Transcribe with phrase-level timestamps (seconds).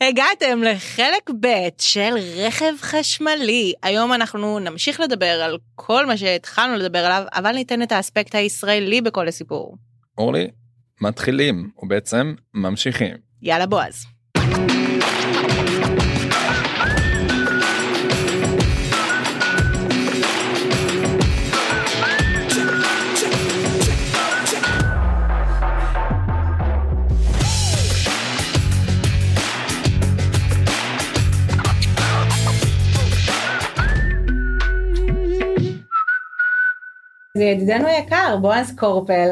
[0.00, 3.72] הגעתם לחלק ב' של רכב חשמלי.
[3.82, 9.00] היום אנחנו נמשיך לדבר על כל מה שהתחלנו לדבר עליו, אבל ניתן את האספקט הישראלי
[9.00, 9.76] בכל הסיפור.
[10.18, 10.48] אורלי,
[11.00, 13.16] מתחילים ובעצם ממשיכים.
[13.42, 14.06] יאללה בועז.
[37.36, 39.28] זה ידידנו יקר בועז קורפל.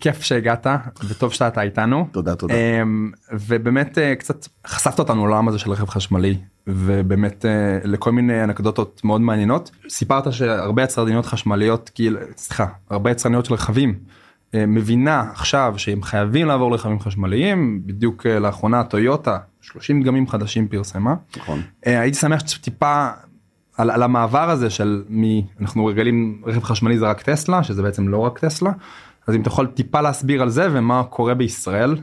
[0.00, 0.66] כיף שהגעת
[1.08, 2.06] וטוב שאתה איתנו.
[2.12, 2.54] תודה תודה.
[2.54, 8.44] אמ, ובאמת אה, קצת חשפת אותנו לעולם הזה של רכב חשמלי ובאמת אה, לכל מיני
[8.44, 9.70] אנקדוטות מאוד מעניינות.
[9.88, 13.94] סיפרת שהרבה יצרניות חשמליות כאילו סליחה הרבה יצרניות של רכבים
[14.54, 21.14] אה, מבינה עכשיו שהם חייבים לעבור לרכבים חשמליים בדיוק לאחרונה טויוטה 30 דגמים חדשים פרסמה.
[21.36, 21.62] נכון.
[21.84, 23.08] הייתי שמח שטיפה
[23.78, 28.08] על, על המעבר הזה של מי אנחנו רגילים רכב חשמלי זה רק טסלה שזה בעצם
[28.08, 28.70] לא רק טסלה.
[29.26, 31.96] אז אם אתה יכול טיפה להסביר על זה ומה קורה בישראל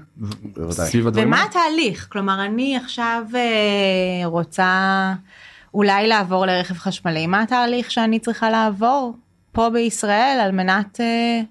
[0.69, 1.27] סביב הדברים.
[1.27, 5.13] ומה התהליך כלומר אני עכשיו אה, רוצה
[5.73, 9.15] אולי לעבור לרכב חשמלי מה התהליך שאני צריכה לעבור
[9.51, 11.41] פה בישראל על מנת אה,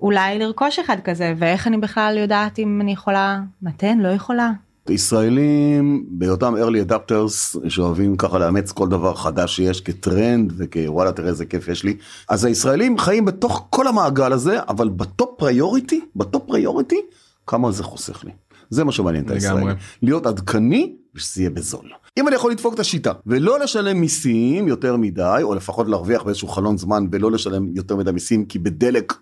[0.00, 4.50] אולי לרכוש אחד כזה ואיך אני בכלל יודעת אם אני יכולה מתן לא יכולה.
[4.88, 11.46] ישראלים בהיותם early adopters שאוהבים ככה לאמץ כל דבר חדש שיש כטרנד וכוואלה תראה איזה
[11.46, 11.96] כיף יש לי.
[12.28, 17.00] אז הישראלים חיים בתוך כל המעגל הזה אבל ב top priority ב top priority
[17.46, 18.30] כמה זה חוסך לי.
[18.70, 19.76] זה מה שמעניין את הישראלים.
[20.02, 21.90] להיות עדכני ושזה יהיה בזול.
[22.18, 26.48] אם אני יכול לדפוק את השיטה ולא לשלם מיסים יותר מדי או לפחות להרוויח באיזשהו
[26.48, 29.12] חלון זמן ולא לשלם יותר מדי מיסים כי בדלק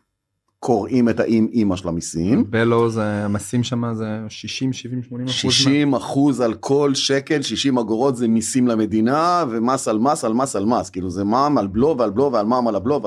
[0.61, 2.51] קוראים את האם אימא של המיסים.
[2.51, 5.35] בלו זה המסים שם זה 60 70 80 אחוז.
[5.35, 10.57] 60 אחוז על כל שקל 60 אגורות זה מיסים למדינה ומס על מס על מס
[10.57, 13.01] על מס כאילו זה מע"מ על בלו ועל בלו ועל מע"מ על הבלו.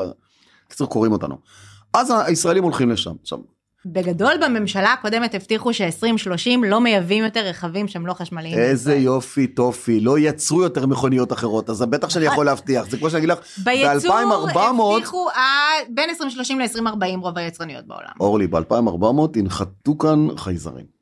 [0.68, 1.36] קיצור קוראים אותנו.
[1.94, 3.14] אז הישראלים הולכים לשם.
[3.22, 3.40] עכשיו
[3.86, 8.58] בגדול בממשלה הקודמת הבטיחו ש-2030 לא מייבאים יותר רכבים שהם לא חשמליים.
[8.58, 13.10] איזה יופי טופי, לא יצרו יותר מכוניות אחרות, אז בטח שאני יכול להבטיח, זה כמו
[13.10, 13.64] שאני אגיד לך, ב-2400...
[13.64, 15.28] בייצור הבטיחו
[15.90, 18.12] בין 2030 ל-2040 רוב היצרניות בעולם.
[18.20, 21.01] אורלי, ב-2400 ינחתו כאן חייזרים.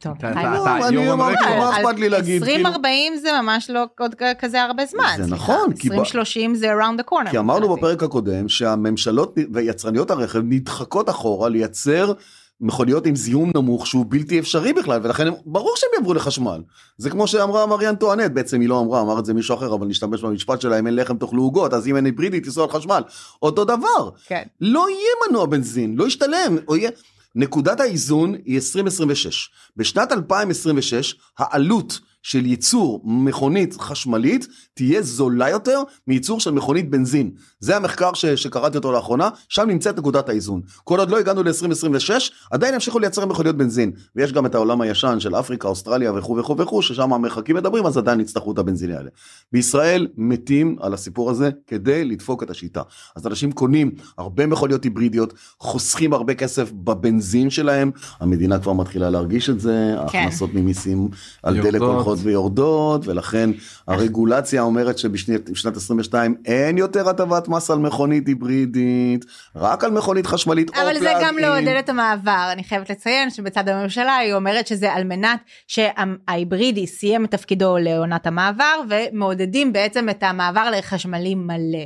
[0.00, 2.42] טוב, אני אמרתי, מה אכפת לי להגיד?
[2.42, 5.14] 2040 כאילו- זה ממש לא עוד כזה הרבה זמן.
[5.16, 5.70] זה נכון.
[5.70, 7.30] 2030 זה around the corner.
[7.30, 12.12] כי אמרנו בפרק הקודם שהממשלות ויצרניות הרכב נדחקות אחורה לייצר
[12.60, 16.62] מכוניות עם זיהום נמוך שהוא בלתי אפשרי בכלל ולכן ברור שהם יעברו לחשמל.
[16.98, 19.86] זה כמו שאמרה מריאן טואנט בעצם היא לא אמרה אמר את זה מישהו אחר אבל
[19.86, 23.02] נשתמש במשפט שלה אם אין לחם תאכלו עוגות אז אם אין היברידית תיסעו על חשמל
[23.42, 24.10] אותו דבר.
[24.26, 24.42] כן.
[24.60, 26.56] לא יהיה מנוע בנזין לא ישתלם.
[26.76, 26.90] יהיה...
[27.34, 29.50] נקודת האיזון היא 2026.
[29.76, 37.30] בשנת 2026 העלות של ייצור מכונית חשמלית תהיה זולה יותר מייצור של מכונית בנזין.
[37.60, 40.60] זה המחקר ש, שקראתי אותו לאחרונה, שם נמצאת נקודת האיזון.
[40.84, 42.10] כל עוד לא הגענו ל-2026,
[42.50, 43.92] עדיין ימשיכו לייצר מכוניות בנזין.
[44.16, 47.96] ויש גם את העולם הישן של אפריקה, אוסטרליה וכו' וכו' וכו', ששם המרחקים מדברים, אז
[47.96, 49.10] עדיין יצטרכו את הבנזינים האלה.
[49.52, 52.82] בישראל מתים על הסיפור הזה כדי לדפוק את השיטה.
[53.16, 59.50] אז אנשים קונים הרבה מכוניות היברידיות, חוסכים הרבה כסף בבנזין שלהם, המדינה כבר מתחילה להרגיש
[59.50, 60.18] את זה, כן.
[60.18, 61.08] ההכנסות ממיסים
[61.42, 63.50] על דלק הולכות הולכות ויורדות ולכן
[63.88, 69.24] הרגולציה אומרת שבשנת 22 אין יותר הטבת מס על מכונית היברידית
[69.56, 74.16] רק על מכונית חשמלית אבל זה גם לעודד את המעבר אני חייבת לציין שבצד הממשלה
[74.16, 80.70] היא אומרת שזה על מנת שההיברידי סיים את תפקידו לעונת המעבר ומעודדים בעצם את המעבר
[80.70, 81.84] לחשמלי מלא.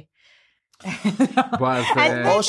[2.25, 2.43] או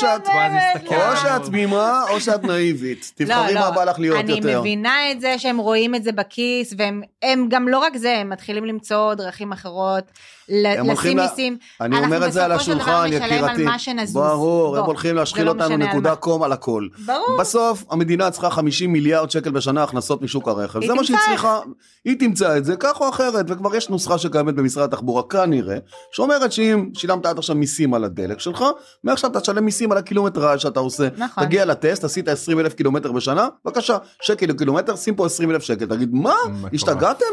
[1.16, 3.76] שאת תמימה או שאת נאיבית תבחרי לא, מה לא.
[3.76, 4.50] בא לך להיות יותר.
[4.50, 8.30] אני מבינה את זה שהם רואים את זה בכיס והם גם לא רק זה הם
[8.30, 10.04] מתחילים למצוא דרכים אחרות
[10.50, 11.58] לשים מיסים.
[11.82, 13.66] אני אומר את זה על השולחן יקירתי.
[14.14, 16.88] ברור הם הולכים להשחיל לא אותנו נקודה קום על הכל.
[17.06, 17.38] ברור.
[17.40, 21.60] בסוף המדינה צריכה 50 מיליארד שקל בשנה הכנסות משוק הרכב זה מה שהיא צריכה.
[22.06, 25.78] היא תמצא את זה כך או אחרת וכבר יש נוסחה שקיימת במשרד התחבורה כנראה
[26.12, 28.64] שאומרת שאם שילמת עד עכשיו מיסים על הדלק שלך,
[29.04, 31.08] מעכשיו אתה תשלם מיסים על הקילומטראז' שאתה עושה.
[31.18, 31.44] נכון.
[31.44, 35.86] תגיע לטסט, עשית 20 אלף קילומטר בשנה, בבקשה, שקל לקילומטר, שים פה 20 אלף שקל.
[35.86, 36.36] תגיד, מה?
[36.74, 37.26] השתגעתם?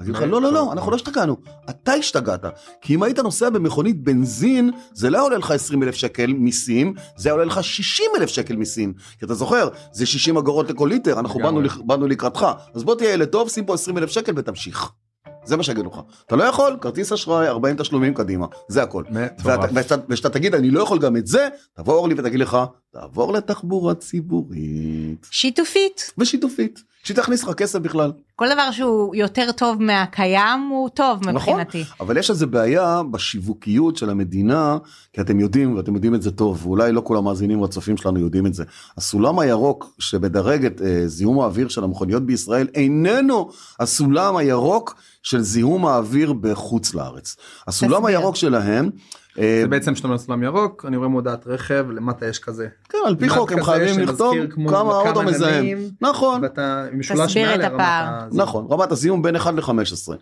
[0.00, 1.36] אני אגיד לך, לא, לא, לא, אנחנו לא השתגענו.
[1.70, 2.44] אתה השתגעת.
[2.80, 7.30] כי אם היית נוסע במכונית בנזין, זה לא עולה לך 20 אלף שקל מיסים, זה
[7.30, 8.94] עולה לך 60 אלף שקל מיסים.
[9.18, 12.46] כי אתה זוכר, זה 60 אגורות לכל ליטר, אנחנו באנו, באנו לקראתך.
[12.74, 14.90] אז בוא תהיה ילד טוב, שים פה 20 אלף שקל ותמשיך.
[15.44, 16.00] זה מה שיגידו לך.
[16.26, 19.04] אתה לא יכול, כרטיס אשראי, 40 תשלומים קדימה, זה הכל.
[20.08, 22.58] וכשאתה תגיד אני לא יכול גם את זה, תבוא אורלי ותגיד לך,
[22.94, 26.12] תעבור לתחבורה ציבורית שיתופית.
[26.18, 28.12] ושיתופית, שתכניס לך כסף בכלל.
[28.36, 31.80] כל דבר שהוא יותר טוב מהקיים הוא טוב מבחינתי.
[31.80, 34.78] נכון, אבל יש איזה בעיה בשיווקיות של המדינה,
[35.12, 38.20] כי אתם יודעים, ואתם יודעים את זה טוב, ואולי לא כל המאזינים או הצופים שלנו
[38.20, 38.64] יודעים את זה.
[38.96, 43.50] הסולם הירוק שמדרג את אה, זיהום האוויר של המכוניות בישראל, איננו
[43.80, 47.36] הסולם הירוק של זיהום האוויר בחוץ לארץ.
[47.68, 48.06] הסולם תסביר.
[48.06, 48.90] הירוק שלהם,
[49.36, 52.68] זה בעצם שאתה אומר סולם ירוק אני רואה מודעת רכב למטה יש כזה.
[52.88, 54.34] כן, על פי חוק הם חייבים לכתוב
[54.68, 55.78] כמה האוטו מזהם.
[56.00, 56.42] נכון.
[56.42, 58.28] ואתה עם משולש תסביר מעל את לרמת הפער.
[58.32, 60.12] נכון, רמת הזיהום בין 1 ל-15.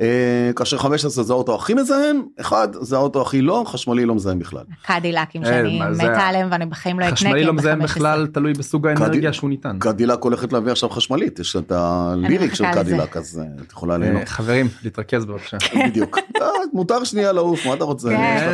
[0.00, 4.38] אה, כאשר 15 זה האוטו הכי מזהם, 1 זה האוטו הכי לא, חשמלי לא מזהם
[4.38, 4.64] בכלל.
[4.82, 7.16] קדילקים אה, שאני מתה עליהם ואני בחיים לא אקנה.
[7.16, 9.78] חשמלי לא הם מזהם בכלל תלוי בסוג האנרגיה שהוא ניתן.
[9.78, 12.64] קדילק הולכת להביא עכשיו חשמלית, יש את הליריק של.
[12.74, 14.28] קדילק, אז אה, את יכולה אה, ליהנות.
[14.28, 15.56] חברים להתרכז בבקשה.
[15.86, 16.18] בדיוק.
[16.42, 18.08] אה, מותר שנייה לעוף, מה אתה רוצה?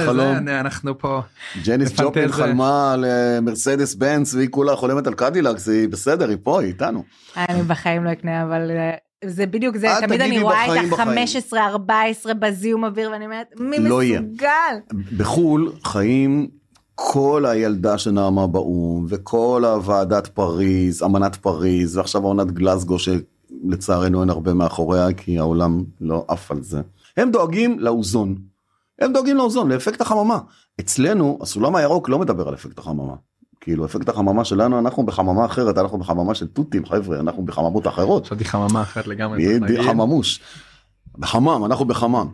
[0.04, 0.36] זה, חלום.
[0.36, 1.20] אני- אנחנו פה
[1.64, 2.34] ג'ניס ג'ופלין זה.
[2.34, 3.04] חלמה על
[3.42, 7.02] מרסדס בנץ והיא כולה חולמת על קדילק, זה היא בסדר, היא פה, היא איתנו.
[7.36, 8.94] אני בחיים לא אקנה אבל אה,
[9.30, 11.18] זה בדיוק זה תמיד אני רואה את בחיים.
[11.18, 14.20] ה-15 14 בזיהום אוויר ואני אומרת מי לא יהיה.
[14.20, 14.76] מסוגל.
[15.16, 16.48] בחו"ל חיים
[16.94, 24.54] כל הילדה שנעמה באו"ם וכל הוועדת פריז, אמנת פריז ועכשיו העונת גלסגו שלצערנו אין הרבה
[24.54, 26.80] מאחוריה כי העולם לא עף על זה.
[27.16, 28.34] הם דואגים לאוזון.
[28.98, 30.38] הם דואגים לאוזון, לאפקט החממה.
[30.80, 33.14] אצלנו הסולם הירוק לא מדבר על אפקט החממה.
[33.60, 38.26] כאילו אפקט החממה שלנו אנחנו בחממה אחרת אנחנו בחממה של תותים חבר'ה אנחנו בחממות אחרות.
[38.26, 39.44] חשבתי חממה אחרת לגמרי.
[39.82, 40.40] חממוש.
[41.18, 42.28] בחמם, אנחנו בחמם.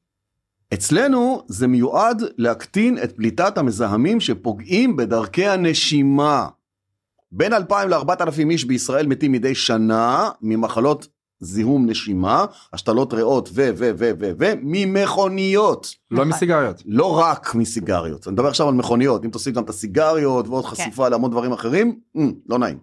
[0.74, 6.48] אצלנו זה מיועד להקטין את פליטת המזהמים שפוגעים בדרכי הנשימה.
[7.32, 11.08] בין 2,000 ל-4,000 איש בישראל מתים מדי שנה ממחלות
[11.40, 15.94] זיהום נשימה, השתלות ריאות ו ו ו ו ו ממכוניות.
[16.10, 16.82] לא מסיגריות.
[16.86, 21.08] לא רק מסיגריות, אני מדבר עכשיו על מכוניות, אם תוסיף גם את הסיגריות ועוד חשיפה
[21.08, 22.78] להמון דברים אחרים, mm, לא נעים.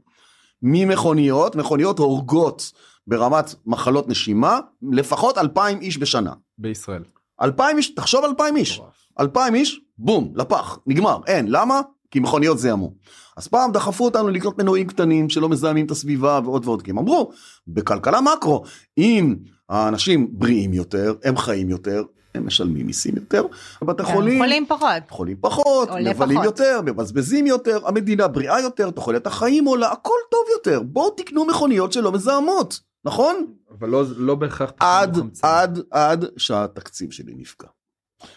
[0.62, 2.72] ממכוניות, מכוניות הורגות
[3.08, 4.60] ברמת מחלות נשימה,
[4.92, 6.34] לפחות 2,000 איש בשנה.
[6.58, 7.04] בישראל.
[7.42, 8.82] 2,000 איש, תחשוב 2,000 איש.
[9.20, 11.82] 2,000 איש, בום, לפח, נגמר, אין, למה?
[12.12, 12.94] כי מכוניות זיהמו.
[13.38, 16.98] אז פעם דחפו אותנו לקנות מנועים קטנים שלא מזהמים את הסביבה ועוד ועוד, כי הם
[16.98, 17.32] אמרו,
[17.68, 18.64] בכלכלה מקרו,
[18.98, 19.36] אם
[19.70, 22.04] האנשים בריאים יותר, הם חיים יותר,
[22.36, 23.44] הם משלמים מיסים יותר,
[23.82, 25.04] בתי חולים, חולים פחות.
[25.10, 26.46] חולים פחות, מבלים פחות.
[26.46, 31.94] יותר, מבזבזים יותר, המדינה בריאה יותר, תוחלת החיים עולה, הכל טוב יותר, בואו תקנו מכוניות
[31.94, 33.46] שלא מזהמות, נכון?
[33.80, 34.72] אבל לא לא בהכרח.
[34.80, 35.48] עד, חמצן.
[35.48, 37.68] עד, עד שהתקציב שלי נפגע.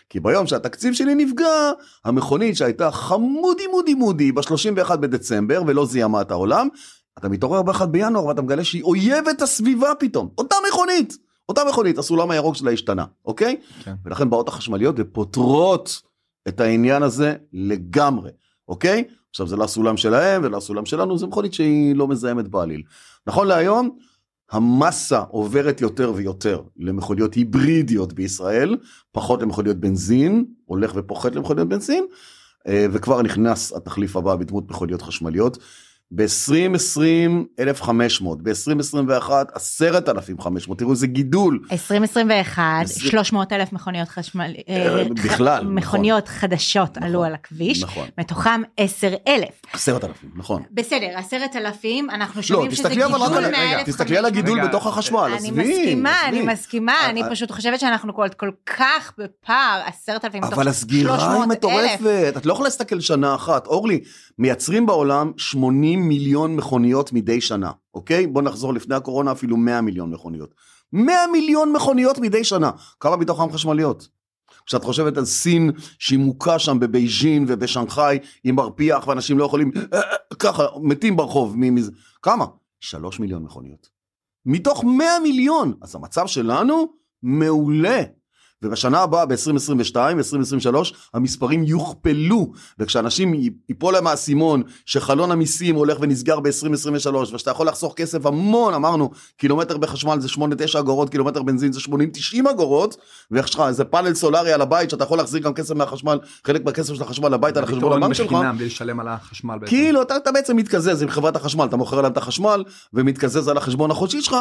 [0.09, 1.73] כי ביום שהתקציב שלי נפגע,
[2.05, 6.69] המכונית שהייתה חמודי מודי מודי ב-31 בדצמבר ולא זיהמה את העולם,
[7.19, 10.29] אתה מתעורר ב-1 בינואר ואתה מגלה שהיא אויבת הסביבה פתאום.
[10.39, 11.17] אותה מכונית,
[11.49, 13.57] אותה מכונית, הסולם הירוק שלה השתנה, אוקיי?
[13.85, 13.95] כן.
[14.05, 16.03] ולכן באות החשמליות ופותרות
[16.49, 18.31] את העניין הזה לגמרי,
[18.69, 19.05] אוקיי?
[19.31, 22.83] עכשיו זה לא הסולם שלהם ולא הסולם שלנו, זו מכונית שהיא לא מזהמת בעליל.
[23.27, 23.99] נכון להיום,
[24.51, 28.77] המסה עוברת יותר ויותר למכוניות היברידיות בישראל,
[29.13, 32.05] פחות למכוניות בנזין, הולך ופוחת למכוניות בנזין,
[32.67, 35.59] אה, וכבר נכנס התחליף הבא בדמות מכוניות חשמליות.
[36.11, 37.01] ב-2020
[37.61, 41.61] 1,500, ב-2021 10,500, תראו איזה גידול.
[41.73, 45.75] 2021 עשרים- 300 אלף מכוניות חשמל אה, בכלל, נכון.
[45.75, 50.63] מכוניות חדשות נכון, עלו על הכביש נכון, מתוכם 10 אלף 10,000, נכון.
[50.73, 54.69] בסדר 10,000 אנחנו לא, שומעים שזה אבל רק גידול על, מה- תסתכלי על הגידול רגע,
[54.69, 56.39] בתוך החשמל, אני עזבי, מסכימה עזבי.
[56.41, 57.31] אני מסכימה אה, אני אה.
[57.31, 61.49] פשוט חושבת שאנחנו כל כל כך בפער 10,000 מתוך אבל הסגירה היא 300,000.
[61.51, 63.67] מטורפת, את לא יכולה להסתכל שנה אחת.
[63.67, 64.01] אורלי,
[64.39, 68.27] מייצרים בעולם 80 מיליון מכוניות מדי שנה, אוקיי?
[68.27, 70.55] בוא נחזור לפני הקורונה אפילו 100 מיליון מכוניות.
[70.93, 74.09] 100 מיליון מכוניות מדי שנה, כמה מתוכם חשמליות?
[74.67, 79.71] כשאת חושבת על סין שהיא מוכה שם בבייג'ין ובשנגחאי עם מרפיח ואנשים לא יכולים
[80.39, 82.45] ככה מתים ברחוב מזה כמה?
[82.81, 83.89] שלוש מיליון מכוניות.
[84.47, 88.03] מתוך 100 מיליון אז המצב שלנו מעולה.
[88.63, 93.35] ובשנה הבאה ב-2022, 2023, המספרים יוכפלו, וכשאנשים
[93.69, 99.77] ייפול להם האסימון שחלון המיסים הולך ונסגר ב-2023, ושאתה יכול לחסוך כסף המון, אמרנו, קילומטר
[99.77, 102.97] בחשמל זה 8-9 אגורות, קילומטר בנזין זה 80-90 אגורות,
[103.31, 106.95] ויש לך איזה פאנל סולארי על הבית, שאתה יכול להחזיר גם כסף מהחשמל, חלק מהכסף
[106.95, 108.33] של החשמל הביתה לחשבון פתרון הבנק שלך.
[108.57, 109.59] בלי לשלם על החשמל.
[109.59, 109.71] בעצם.
[109.71, 113.57] כאילו אתה, אתה בעצם מתקזז עם חברת החשמל, אתה מוכר להם את החשמל ומתקזז על
[113.57, 114.37] החשבון החודשי שלך.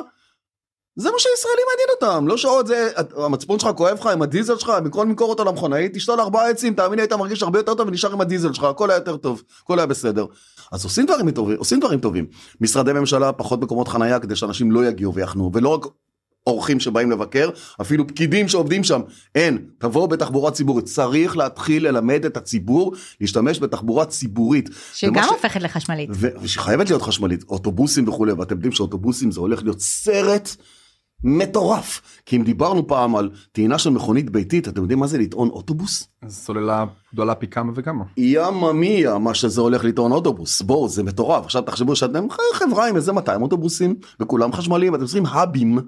[0.99, 4.69] זה מה שהישראלים מעניין אותם, לא שעוד זה, המצפון שלך כואב לך עם הדיזל שלך,
[4.69, 8.11] במקום למכור אותו למכונאית, תשתול ארבעה עצים, תאמין לי היית מרגיש הרבה יותר טוב ונשאר
[8.11, 10.25] עם הדיזל שלך, הכל היה יותר טוב, הכל היה בסדר.
[10.71, 12.25] אז עושים דברים טובים, עושים דברים טובים.
[12.61, 15.85] משרדי ממשלה, פחות מקומות חנייה כדי שאנשים לא יגיעו ויחנו, ולא רק
[16.47, 17.49] אורחים שבאים לבקר,
[17.81, 19.01] אפילו פקידים שעובדים שם,
[19.35, 24.69] אין, תבואו בתחבורה ציבורית, צריך להתחיל ללמד את הציבור להשתמש בתחבורה ציבורית.
[24.93, 25.27] שגם ש...
[25.29, 26.09] הופכת לחשמלית.
[26.13, 26.27] ו...
[26.41, 30.49] ושחייבת להיות חשמלית, אוטובוסים וכולי, ואתם יודעים שאוטובוסים זה הולך להיות סרט
[31.23, 32.01] מטורף.
[32.25, 36.07] כי אם דיברנו פעם על טעינה של מכונית ביתית, אתם יודעים מה זה לטעון אוטובוס?
[36.27, 38.03] סוללה גדולה פי כמה וכמה.
[38.17, 41.45] ימה מיה מה שזה הולך לטעון אוטובוס, בואו זה מטורף.
[41.45, 45.79] עכשיו תחשבו שאתם חברה עם איזה 200 אוטובוסים, וכולם חשמליים, אתם צריכים האבים.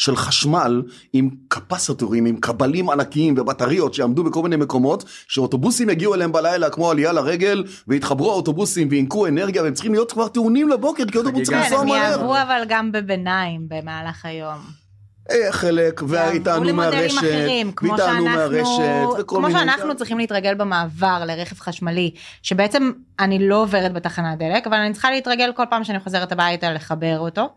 [0.00, 6.32] של חשמל עם קפסטורים, עם קבלים ענקיים ובטריות שיעמדו בכל מיני מקומות, שאוטובוסים יגיעו אליהם
[6.32, 11.18] בלילה כמו עלייה לרגל, ויתחברו האוטובוסים וינקו אנרגיה, והם צריכים להיות כבר טעונים לבוקר, כי
[11.18, 11.98] אוטובוס צריך לנסוע מהר.
[11.98, 14.58] כן, הם יעברו אבל גם בביניים במהלך היום.
[15.30, 17.22] אה, חלק, והטענו מהרשת,
[17.82, 22.10] והטענו מהרשת, כמו שאנחנו צריכים להתרגל במעבר לרכב חשמלי,
[22.42, 26.72] שבעצם אני לא עוברת בתחנת דלק, אבל אני צריכה להתרגל כל פעם שאני חוזרת הביתה
[26.72, 27.48] לחבר אותו.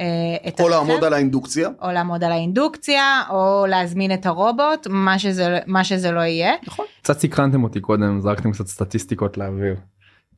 [0.00, 1.68] אה, או לעמוד על האינדוקציה.
[1.82, 6.52] או לעמוד על האינדוקציה, או להזמין את הרובוט, מה שזה, מה שזה לא יהיה.
[6.66, 6.86] נכון.
[7.02, 9.76] קצת סקרנתם אותי קודם, זרקתם קצת סטטיסטיקות לאוויר.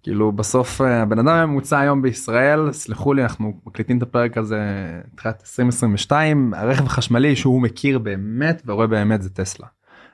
[0.03, 4.61] כאילו בסוף אה, הבן אדם הממוצע היום בישראל, סלחו לי, אנחנו מקליטים את הפרק הזה
[5.17, 9.67] תחילת 2022, הרכב החשמלי שהוא מכיר באמת ורואה באמת זה טסלה.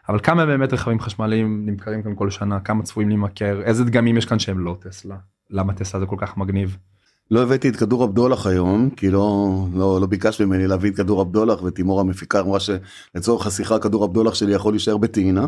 [0.09, 4.27] אבל כמה באמת רכבים חשמליים נמכרים כאן כל שנה, כמה צפויים להימכר, איזה דגמים יש
[4.27, 5.17] כאן שהם לא טסלה,
[5.51, 6.77] למה טסלה זה כל כך מגניב.
[7.31, 11.21] לא הבאתי את כדור הבדולח היום כי לא לא לא ביקש ממני להביא את כדור
[11.21, 15.47] הבדולח ותימור המפיקה אמרה שלצורך השיחה כדור הבדולח שלי יכול להישאר בטעינה.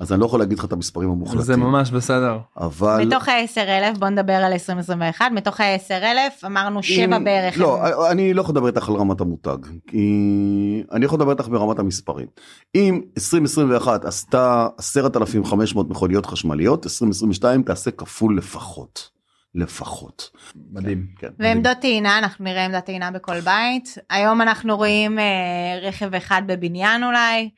[0.00, 1.42] אז אני לא יכול להגיד לך את המספרים המוחלטים.
[1.42, 2.38] זה ממש בסדר.
[2.56, 3.04] אבל...
[3.06, 7.58] מתוך ה-10 אלף בוא נדבר על 2021 מתוך ה-10 אלף אמרנו 7 בערך.
[7.58, 9.56] לא אני לא יכול לדבר איתך על רמת המותג
[9.86, 12.26] כי אני יכול לדבר איתך ברמת המספרים.
[12.74, 19.13] אם 2021 עשתה 10,500 מכוניות חשמליות 2022 תעשה כפול לפחות.
[19.54, 20.30] לפחות.
[20.72, 21.06] מדהים.
[21.18, 23.98] כן, ועמדות טעינה, אנחנו נראה עמדת טעינה בכל בית.
[24.10, 27.50] היום אנחנו רואים אה, רכב אחד בבניין אולי.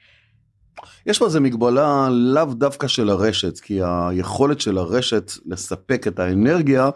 [1.06, 6.90] יש פה איזה מגבלה לאו דווקא של הרשת, כי היכולת של הרשת לספק את האנרגיה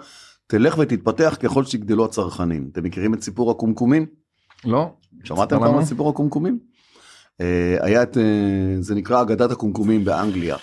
[0.46, 2.68] תלך ותתפתח ככל שיגדלו הצרכנים.
[2.72, 4.06] אתם מכירים את סיפור הקומקומים?
[4.64, 4.90] לא.
[5.24, 6.58] שמעתם פעם על סיפור הקומקומים?
[7.40, 8.22] אה, היה את, אה,
[8.80, 10.56] זה נקרא אגדת הקומקומים באנגליה.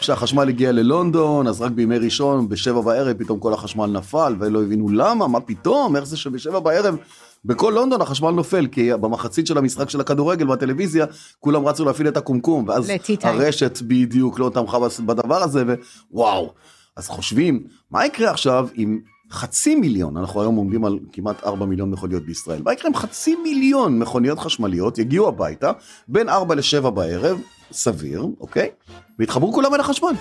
[0.00, 4.88] כשהחשמל הגיע ללונדון אז רק בימי ראשון בשבע בערב פתאום כל החשמל נפל ולא הבינו
[4.88, 6.96] למה מה פתאום איך זה שבשבע בערב
[7.44, 11.06] בכל לונדון החשמל נופל כי במחצית של המשחק של הכדורגל בטלוויזיה
[11.40, 12.90] כולם רצו להפעיל את הקומקום ואז
[13.22, 15.64] הרשת בדיוק לא תמכה בדבר הזה
[16.10, 16.52] ווואו
[16.96, 21.90] אז חושבים מה יקרה עכשיו עם חצי מיליון אנחנו היום עומדים על כמעט 4 מיליון
[21.90, 25.72] מכוניות בישראל מה יקרה עם חצי מיליון מכוניות חשמליות יגיעו הביתה
[26.08, 27.40] בין 4 ל-7 בערב
[27.72, 28.70] סביר, אוקיי?
[29.18, 30.12] והתחברו כולם אל החשמל.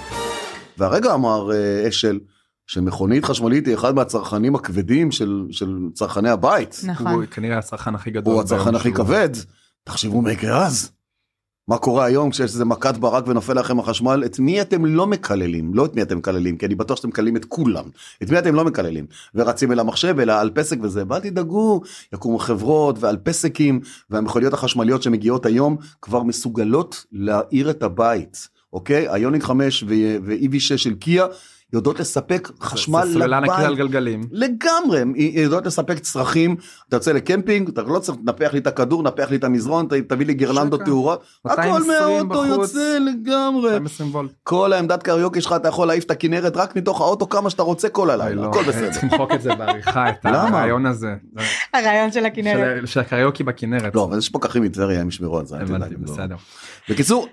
[0.77, 2.19] והרגע אמר אה, אשל,
[2.67, 6.81] שמכונית חשמלית היא אחד מהצרכנים הכבדים של, של צרכני הבית.
[6.85, 7.07] נכון.
[7.07, 8.33] הוא כנראה הצרכן הכי גדול.
[8.33, 9.29] הוא הצרכן הכי כבד.
[9.83, 10.91] תחשבו מה יקרה אז.
[11.69, 14.23] מה קורה היום כשיש איזה מכת ברק ונופל לכם החשמל?
[14.25, 15.71] את מי אתם לא מקללים?
[15.73, 17.83] לא את מי אתם מקללים כי אני בטוח שאתם מקללים את כולם.
[18.23, 19.05] את מי אתם לא מקללים?
[19.35, 21.81] ורצים אל המחשב אל האלפסק וזה אל תדאגו
[22.13, 29.15] יקומו חברות ואלפסקים והמכוניות החשמליות שמגיעות היום כבר מסוגלות להאיר את הבית אוקיי?
[29.15, 31.25] איוניק 5 ו-EV6 של קיה
[31.73, 33.13] יודעות לספק חשמל לבית.
[33.13, 34.21] סוללה נקי על גלגלים.
[34.31, 36.55] לגמרי, הן יודעות לספק צרכים,
[36.87, 40.25] אתה יוצא לקמפינג, אתה לא צריך לנפח לי את הכדור, נפח לי את המזרון, תביא
[40.25, 43.77] לי גרלנדו תאורה, הכל מהאוטו יוצא לגמרי.
[44.43, 47.89] כל העמדת קריוקי שלך אתה יכול להעיף את הכנרת רק מתוך האוטו כמה שאתה רוצה
[47.89, 48.91] כל הלילה, הכל בסדר.
[48.93, 51.15] צריך למחוק את זה בעריכה, את הרעיון הזה.
[51.73, 52.87] הרעיון של הכנרת.
[52.87, 53.95] של הקריוקי בכנרת.
[53.95, 55.57] לא, אבל יש פקחים מטבריה, הם ישמרו על זה.
[55.57, 56.35] הבנתי, בסדר.
[56.89, 57.27] בקיצור,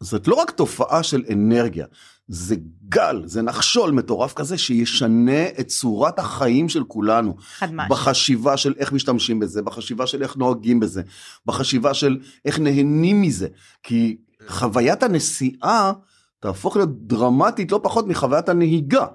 [0.00, 1.86] זאת לא רק תופעה של אנרגיה,
[2.28, 2.56] זה
[2.88, 7.36] גל, זה נחשול מטורף כזה שישנה את צורת החיים של כולנו.
[7.58, 7.90] חד משהו.
[7.90, 11.02] בחשיבה של איך משתמשים בזה, בחשיבה של איך נוהגים בזה,
[11.46, 13.48] בחשיבה של איך נהנים מזה.
[13.82, 14.16] כי
[14.48, 15.92] חוויית הנסיעה
[16.40, 19.06] תהפוך להיות דרמטית לא פחות מחוויית הנהיגה.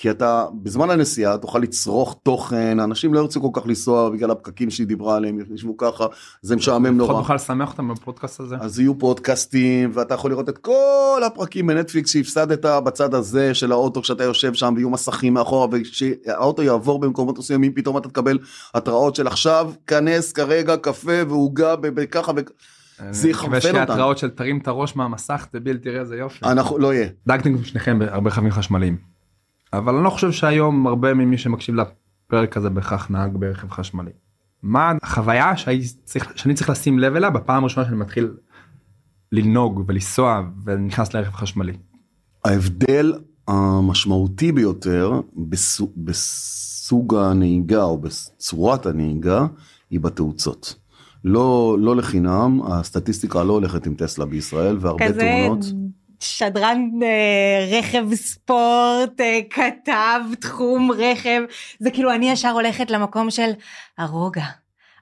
[0.00, 4.70] כי אתה בזמן הנסיעה תוכל לצרוך תוכן אנשים לא ירצו כל כך לנסוע בגלל הפקקים
[4.70, 6.06] שהיא דיברה עליהם ישבו ככה
[6.42, 7.08] זה משעמם נורא.
[7.08, 8.56] לפחות נוכל לשמח אותם בפודקאסט הזה.
[8.60, 14.02] אז יהיו פודקאסטים ואתה יכול לראות את כל הפרקים בנטפליקס שהפסדת בצד הזה של האוטו
[14.02, 18.38] כשאתה יושב שם ויהיו מסכים מאחורה וכשהאוטו יעבור במקומות מסוימים פתאום אתה תקבל
[18.74, 22.32] התראות של עכשיו כנס כרגע קפה ועוגה בככה.
[23.10, 23.74] זה יחרפן אותנו.
[23.74, 26.44] ויש התראות של תרים את הראש מהמסך דביל תראה איזה יופי.
[26.44, 27.08] אנחנו לא יהיה.
[27.26, 29.17] דאגתם שניכם בהרבה רכבים חשמליים.
[29.72, 34.10] אבל אני לא חושב שהיום הרבה ממי שמקשיב לפרק הזה בהכרח נהג ברכב חשמלי.
[34.62, 38.30] מה החוויה שאני צריך, שאני צריך לשים לב אליה בפעם הראשונה שאני מתחיל
[39.32, 41.72] לנהוג ולנסוע ונכנס לרכב חשמלי.
[42.44, 43.12] ההבדל
[43.48, 49.46] המשמעותי ביותר בסוג, בסוג הנהיגה או בצורת הנהיגה
[49.90, 50.74] היא בתאוצות.
[51.24, 55.64] לא, לא לחינם, הסטטיסטיקה לא הולכת עם טסלה בישראל והרבה כזה תאונות.
[56.20, 61.40] שדרן אה, רכב ספורט, אה, כתב תחום רכב,
[61.78, 63.50] זה כאילו אני ישר הולכת למקום של
[63.98, 64.44] הרוגע,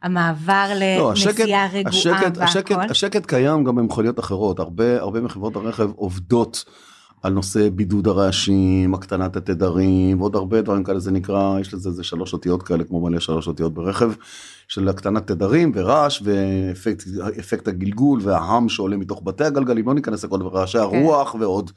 [0.02, 2.90] המעבר לא, השקט, לנסיעה רגועה השקט, השקט, והכל.
[2.90, 6.64] השקט קיים גם במכוניות אחרות, הרבה, הרבה מחברות הרכב עובדות
[7.26, 12.04] על נושא בידוד הרעשים, הקטנת התדרים ועוד הרבה דברים כאלה, זה נקרא, יש לזה איזה
[12.04, 14.12] שלוש אותיות כאלה, כמו מלא שלוש אותיות ברכב,
[14.68, 17.04] של הקטנת תדרים ורעש ואפקט
[17.38, 21.71] אפקט הגלגול וההם שעולה מתוך בתי הגלגלים, לא ניכנס לכל דבר, רעשי הרוח ועוד.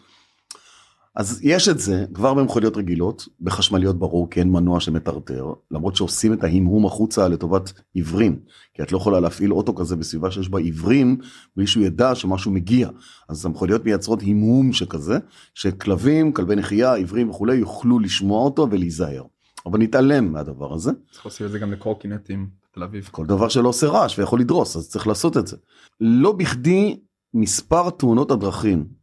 [1.16, 6.34] אז יש את זה כבר במכוניות רגילות, בחשמליות ברור כי אין מנוע שמטרטר, למרות שעושים
[6.34, 8.40] את ההמהום החוצה לטובת עיוורים,
[8.74, 11.18] כי את לא יכולה להפעיל אוטו כזה בסביבה שיש בה עיוורים,
[11.56, 12.90] בלי שהוא ידע שמשהו מגיע.
[13.30, 15.18] אז המכוניות מייצרות המהום שכזה,
[15.54, 19.24] שכלבים, כלבי נחייה, עיוורים וכולי, יוכלו לשמוע אותו ולהיזהר.
[19.66, 20.92] אבל נתעלם מהדבר הזה.
[21.12, 23.10] צריך לעשות את זה גם לקורקינטים בתל אביב.
[23.12, 25.58] כל דבר שלא עושה רעש ויכול לדרוס אז צריך לעשות את זה.
[26.00, 27.00] לא בכדי
[27.34, 28.99] מספר תאונות הדרכים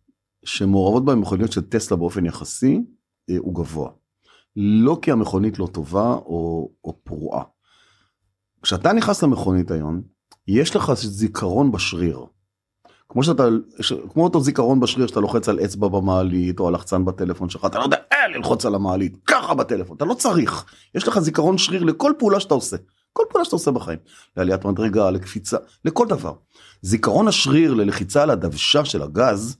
[0.47, 2.81] שמעורבות בהם מכוניות של טסלה באופן יחסי
[3.31, 3.91] אה, הוא גבוה.
[4.57, 7.43] לא כי המכונית לא טובה או, או פרועה.
[8.63, 10.03] כשאתה נכנס למכונית היום
[10.49, 12.25] יש לך זיכרון בשריר.
[13.09, 13.45] כמו שאתה,
[14.13, 17.79] כמו אותו זיכרון בשריר שאתה לוחץ על אצבע במעלית או על לחצן בטלפון שלך, אתה
[17.79, 20.65] לא יודע אה, ללחוץ על המעלית, ככה בטלפון, אתה לא צריך.
[20.95, 22.77] יש לך זיכרון שריר לכל פעולה שאתה עושה.
[23.13, 23.99] כל פעולה שאתה עושה בחיים.
[24.37, 26.33] לעליית מדרגה, לקפיצה, לכל דבר.
[26.83, 29.57] זיכרון השריר ללחיצה על הדוושה של הגז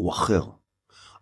[0.00, 0.42] הוא אחר.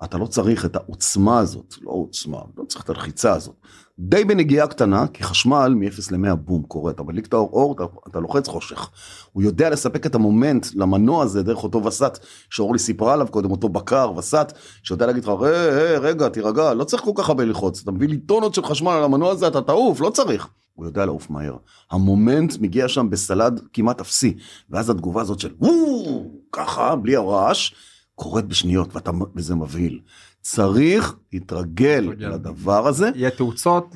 [0.05, 3.55] אתה לא צריך את העוצמה הזאת, לא עוצמה, לא צריך את הלחיצה הזאת.
[3.99, 7.85] די בנגיעה קטנה, כי חשמל מ-0 ל-100 בום קורה, אתה מדליק את האור, אור, אתה,
[8.09, 8.91] אתה לוחץ חושך.
[9.33, 12.19] הוא יודע לספק את המומנט למנוע הזה דרך אותו וסת,
[12.51, 16.85] שאורלי סיפרה עליו קודם, אותו בקר, וסת, שיודע להגיד לך, "אה, אה, רגע, תירגע, לא
[16.85, 19.61] צריך כל כך הרבה ללחוץ, אתה מביא לי טונות של חשמל על המנוע הזה, אתה
[19.61, 20.49] תעוף, לא צריך.
[20.75, 21.57] הוא יודע לעוף מהר.
[21.91, 24.37] המומנט מגיע שם בסלד כמעט אפסי,
[24.71, 27.73] ואז התגובה הזאת של וואו, ככה, בלי הרעש,
[28.19, 29.99] קורית בשניות, ואתה, וזה מבהיל.
[30.43, 32.13] צריך להתרגל.
[32.19, 33.11] לדבר הזה.
[33.15, 33.95] יהיה תאוצות,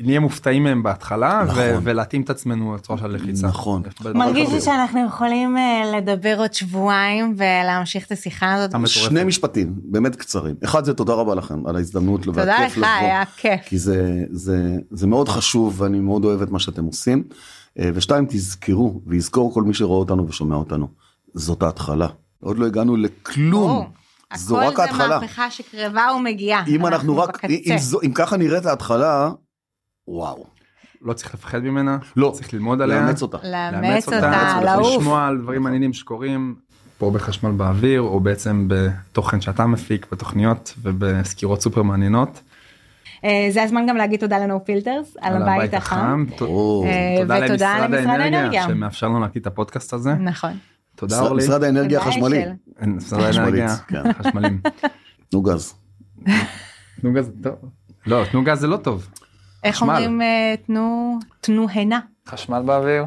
[0.00, 1.58] נהיה מופתעים מהם בהתחלה, נכון.
[1.58, 3.46] ו- ולהתאים את עצמנו לצורה של לחיצה.
[3.46, 3.82] נכון.
[4.14, 8.88] מרגיש לי שאנחנו יכולים אה, לדבר עוד שבועיים ולהמשיך את השיחה הזאת.
[8.88, 10.54] שני משפטים באמת קצרים.
[10.64, 12.86] אחד זה תודה רבה לכם על ההזדמנות תודה והכיף לך, לבוא.
[12.86, 13.60] היה כיף.
[13.64, 17.24] כי זה, זה, זה מאוד חשוב ואני מאוד אוהב את מה שאתם עושים.
[17.78, 20.88] אה, ושתיים, תזכרו ויזכור כל מי שרואה אותנו ושומע אותנו.
[21.34, 22.08] זאת ההתחלה.
[22.44, 23.90] עוד לא הגענו לכלום.
[24.34, 25.18] זו הכל רק זה ההתחלה.
[25.18, 26.64] מהפכה שקרבה ומגיעה.
[26.68, 27.44] אם אנחנו רק.
[27.44, 29.30] אם, זו, אם ככה נראית ההתחלה,
[30.08, 30.44] וואו.
[31.02, 32.30] לא צריך לפחד ממנה, לא.
[32.34, 33.38] צריך ללמוד עליה, לאמץ אותה.
[33.44, 34.96] לאמץ אותה, אותה, לעוף.
[34.98, 36.54] לשמוע על דברים מעניינים שקורים
[36.98, 42.40] פה בחשמל באוויר, או בעצם בתוכן שאתה מפיק, בתוכניות ובסקירות סופר מעניינות.
[43.24, 46.24] אה, זה הזמן גם להגיד תודה לנו פילטרס על הבית החם.
[46.30, 48.62] אה, תודה ותודה למשרד האנרגיה.
[48.62, 50.14] שמאפשר לנו להקליט את הפודקאסט הזה.
[50.14, 50.52] נכון.
[51.08, 51.44] תודה אורלי.
[51.44, 52.44] משרד האנרגיה החשמלי.
[52.86, 54.12] משרד האנרגיה, כן.
[54.12, 54.60] חשמלים.
[55.30, 55.74] תנו גז.
[57.00, 57.54] תנו גז טוב.
[58.06, 59.08] לא, תנו גז זה לא טוב.
[59.64, 59.82] איך.
[59.82, 62.00] אומרים אה, תנו תנו הנה.
[62.28, 63.04] חשמל באוויר.